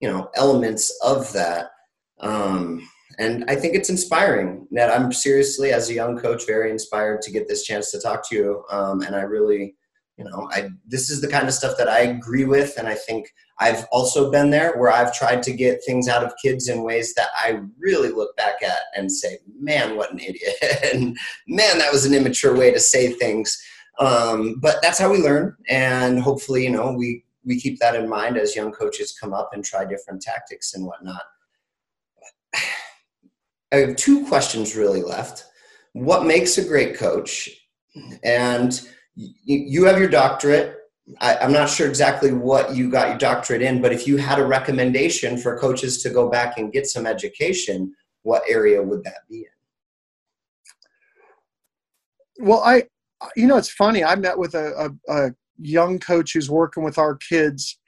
[0.00, 1.70] you know elements of that.
[2.20, 2.86] Um,
[3.20, 7.30] and i think it's inspiring that i'm seriously as a young coach very inspired to
[7.30, 8.64] get this chance to talk to you.
[8.70, 9.76] Um, and i really
[10.16, 12.74] you know i this is the kind of stuff that i agree with.
[12.78, 13.28] And i think
[13.58, 17.14] i've also been there where i've tried to get things out of kids in ways
[17.14, 20.56] that i really look back at and say man what an idiot.
[20.92, 23.62] And man that was an immature way to say things.
[23.98, 25.54] Um, but that's how we learn.
[25.68, 29.50] And hopefully you know we we keep that in mind as young coaches come up
[29.52, 31.22] and try different tactics and whatnot.
[33.72, 35.44] I have two questions really left.
[35.92, 37.48] What makes a great coach?
[38.24, 38.80] And
[39.14, 40.76] you have your doctorate.
[41.20, 44.38] I, am not sure exactly what you got your doctorate in, but if you had
[44.38, 49.26] a recommendation for coaches to go back and get some education, what area would that
[49.28, 49.46] be
[52.38, 52.46] in?
[52.46, 52.84] Well, I,
[53.36, 54.04] you know, it's funny.
[54.04, 57.78] I met with a, a, a young coach who's working with our kids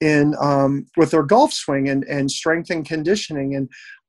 [0.00, 3.68] in um, with their golf swing and, and strength and conditioning and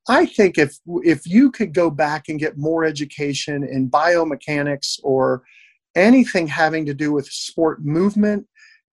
[0.10, 5.44] i think if if you could go back and get more education in biomechanics or
[5.96, 8.46] anything having to do with sport movement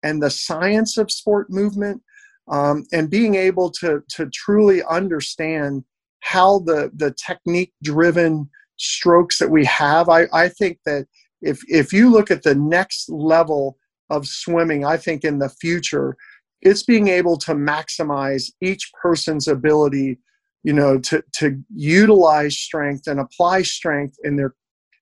[0.03, 2.01] and the science of sport movement
[2.49, 5.83] um, and being able to to truly understand
[6.21, 11.07] how the the technique driven strokes that we have I, I think that
[11.41, 13.77] if if you look at the next level
[14.09, 16.15] of swimming, I think in the future,
[16.61, 20.19] it's being able to maximize each person's ability,
[20.67, 24.53] you know, to, to utilize strength and apply strength in their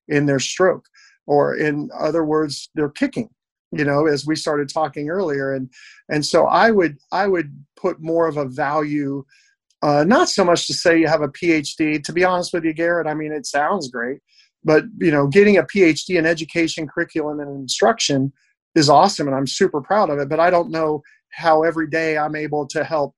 [0.08, 0.86] in their stroke,
[1.26, 3.30] or in other words, their kicking.
[3.72, 5.68] You know, as we started talking earlier, and
[6.08, 9.26] and so I would I would put more of a value,
[9.82, 12.04] uh, not so much to say you have a PhD.
[12.04, 14.20] To be honest with you, Garrett, I mean it sounds great,
[14.64, 18.32] but you know, getting a PhD in education, curriculum, and instruction
[18.76, 20.30] is awesome and I'm super proud of it.
[20.30, 23.16] But I don't know how every day I'm able to help,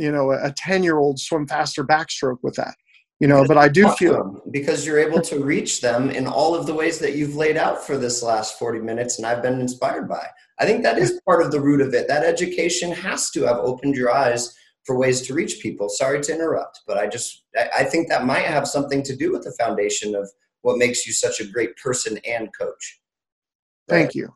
[0.00, 2.74] you know, a 10 year old swim faster backstroke with that.
[3.20, 6.66] You know, but I do feel because you're able to reach them in all of
[6.66, 10.08] the ways that you've laid out for this last 40 minutes, and I've been inspired
[10.08, 10.26] by.
[10.58, 12.08] I think that is part of the root of it.
[12.08, 15.90] That education has to have opened your eyes for ways to reach people.
[15.90, 17.44] Sorry to interrupt, but I just
[17.76, 20.30] I think that might have something to do with the foundation of
[20.62, 23.00] what makes you such a great person and coach.
[23.86, 24.34] Thank you.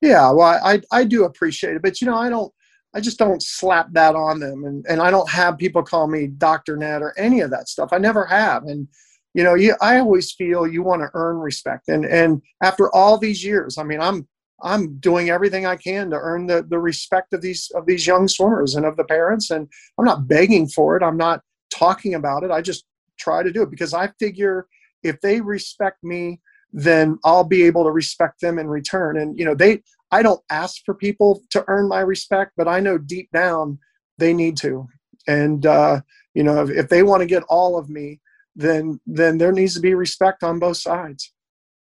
[0.00, 2.50] Yeah, well, I I do appreciate it, but you know, I don't.
[2.94, 6.28] I just don't slap that on them, and and I don't have people call me
[6.28, 7.90] Doctor Ned or any of that stuff.
[7.92, 8.88] I never have, and
[9.34, 11.88] you know, you, I always feel you want to earn respect.
[11.88, 14.26] And, and after all these years, I mean, I'm,
[14.62, 18.28] I'm doing everything I can to earn the, the respect of these, of these young
[18.28, 19.50] swimmers and of the parents.
[19.50, 19.68] And
[19.98, 21.02] I'm not begging for it.
[21.02, 22.52] I'm not talking about it.
[22.52, 22.84] I just
[23.18, 24.68] try to do it because I figure
[25.02, 26.40] if they respect me,
[26.72, 29.18] then I'll be able to respect them in return.
[29.18, 29.82] And, you know, they,
[30.14, 33.80] I don't ask for people to earn my respect, but I know deep down
[34.18, 34.86] they need to.
[35.26, 36.02] And, uh,
[36.34, 38.20] you know, if, if they want to get all of me,
[38.54, 41.32] then then there needs to be respect on both sides.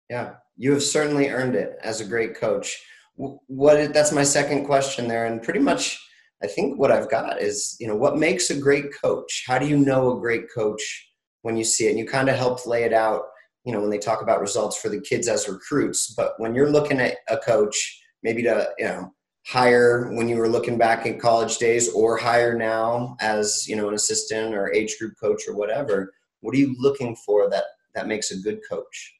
[0.09, 2.81] Yeah, you have certainly earned it as a great coach.
[3.15, 5.99] What that's my second question there, and pretty much
[6.41, 9.43] I think what I've got is you know what makes a great coach.
[9.45, 10.83] How do you know a great coach
[11.41, 11.89] when you see it?
[11.89, 13.23] And you kind of helped lay it out.
[13.65, 16.71] You know when they talk about results for the kids as recruits, but when you're
[16.71, 19.13] looking at a coach, maybe to you know
[19.45, 23.89] hire when you were looking back in college days or hire now as you know
[23.89, 26.13] an assistant or age group coach or whatever
[26.43, 27.63] what are you looking for that
[27.95, 29.15] that makes a good coach?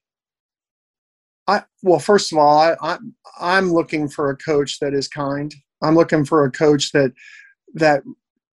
[1.48, 2.98] I well, first of all, I, I
[3.40, 5.54] I'm looking for a coach that is kind.
[5.82, 7.12] I'm looking for a coach that
[7.74, 8.04] that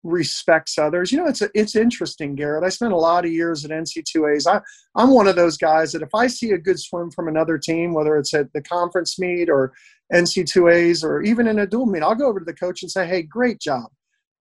[0.04, 1.12] respects others.
[1.12, 2.64] You know, it's a, it's interesting, Garrett.
[2.64, 4.48] I spent a lot of years at NC2As.
[4.48, 4.62] I,
[4.96, 7.94] I'm one of those guys that if I see a good swim from another team,
[7.94, 9.74] whether it's at the conference meet or
[10.14, 13.06] NC2As or even in a dual meet, I'll go over to the coach and say,
[13.06, 13.90] "Hey, great job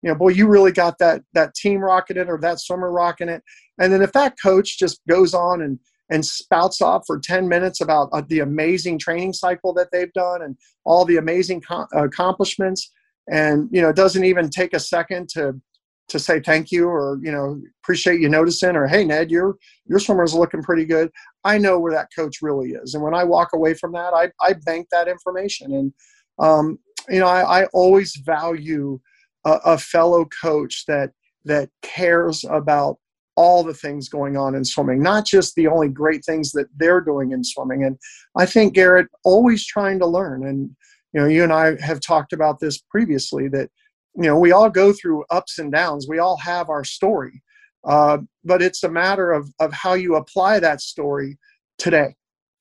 [0.02, 3.28] you know, boy, you really got that that team rocking it or that swimmer rocking
[3.28, 3.42] it.
[3.80, 5.78] And then if that coach just goes on and
[6.10, 10.40] and spouts off for 10 minutes about uh, the amazing training cycle that they've done
[10.40, 10.56] and
[10.86, 12.90] all the amazing co- accomplishments
[13.30, 15.60] and you know it doesn't even take a second to
[16.08, 19.56] to say thank you or you know appreciate you noticing or hey ned your
[19.86, 21.10] your swimmer's looking pretty good
[21.44, 24.30] i know where that coach really is and when i walk away from that i,
[24.40, 25.92] I bank that information and
[26.38, 28.98] um, you know I, I always value
[29.44, 31.10] a, a fellow coach that
[31.44, 32.98] that cares about
[33.38, 37.00] all the things going on in swimming, not just the only great things that they're
[37.00, 37.84] doing in swimming.
[37.84, 37.96] And
[38.36, 40.44] I think Garrett always trying to learn.
[40.44, 40.74] And
[41.12, 43.70] you know, you and I have talked about this previously that
[44.14, 46.06] you know we all go through ups and downs.
[46.08, 47.42] We all have our story,
[47.84, 51.38] uh, but it's a matter of of how you apply that story
[51.78, 52.14] today.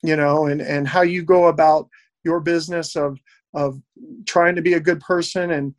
[0.04, 1.90] You know, and and how you go about
[2.24, 3.18] your business of
[3.54, 3.82] of
[4.26, 5.74] trying to be a good person and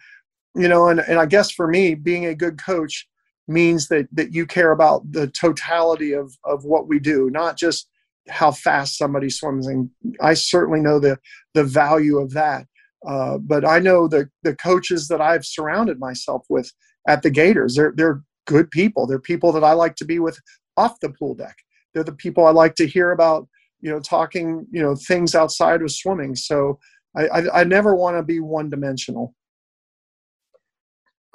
[0.55, 3.07] you know and, and i guess for me being a good coach
[3.47, 7.89] means that that you care about the totality of of what we do not just
[8.29, 11.19] how fast somebody swims and i certainly know the
[11.55, 12.67] the value of that
[13.07, 16.71] uh, but i know the the coaches that i've surrounded myself with
[17.09, 20.39] at the gators they're they're good people they're people that i like to be with
[20.77, 21.57] off the pool deck
[21.95, 23.47] they're the people i like to hear about
[23.81, 26.79] you know talking you know things outside of swimming so
[27.17, 29.35] i i, I never want to be one dimensional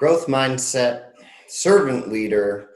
[0.03, 1.11] growth mindset,
[1.47, 2.71] servant leader,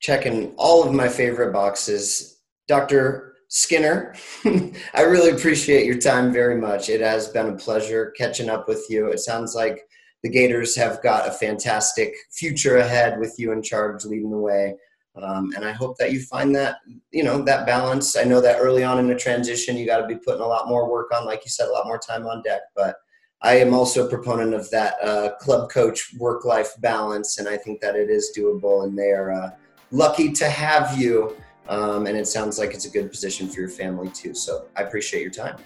[0.00, 2.40] checking all of my favorite boxes.
[2.68, 3.29] Dr.
[3.50, 4.14] Skinner,
[4.94, 6.88] I really appreciate your time very much.
[6.88, 9.08] It has been a pleasure catching up with you.
[9.08, 9.88] It sounds like
[10.22, 14.76] the Gators have got a fantastic future ahead with you in charge leading the way.
[15.20, 16.76] Um, and I hope that you find that,
[17.10, 18.16] you know, that balance.
[18.16, 20.68] I know that early on in the transition, you got to be putting a lot
[20.68, 22.96] more work on, like you said, a lot more time on deck, but
[23.42, 27.56] I am also a proponent of that uh, club coach work life balance, and I
[27.56, 28.84] think that it is doable.
[28.84, 29.50] And they are uh,
[29.90, 31.36] lucky to have you.
[31.68, 34.34] Um, and it sounds like it's a good position for your family too.
[34.34, 35.56] So I appreciate your time.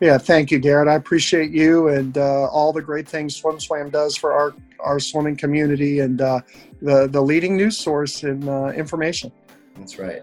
[0.00, 0.88] Yeah, thank you, Garrett.
[0.88, 4.98] I appreciate you and uh, all the great things Swim Swam does for our, our
[4.98, 6.40] swimming community and uh,
[6.82, 9.32] the, the leading news source in uh, information.
[9.76, 10.22] That's right.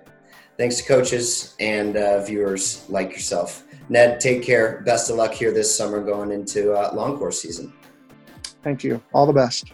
[0.57, 3.63] Thanks to coaches and uh, viewers like yourself.
[3.89, 4.81] Ned, take care.
[4.85, 7.73] Best of luck here this summer going into uh, long course season.
[8.61, 9.01] Thank you.
[9.13, 9.73] All the best.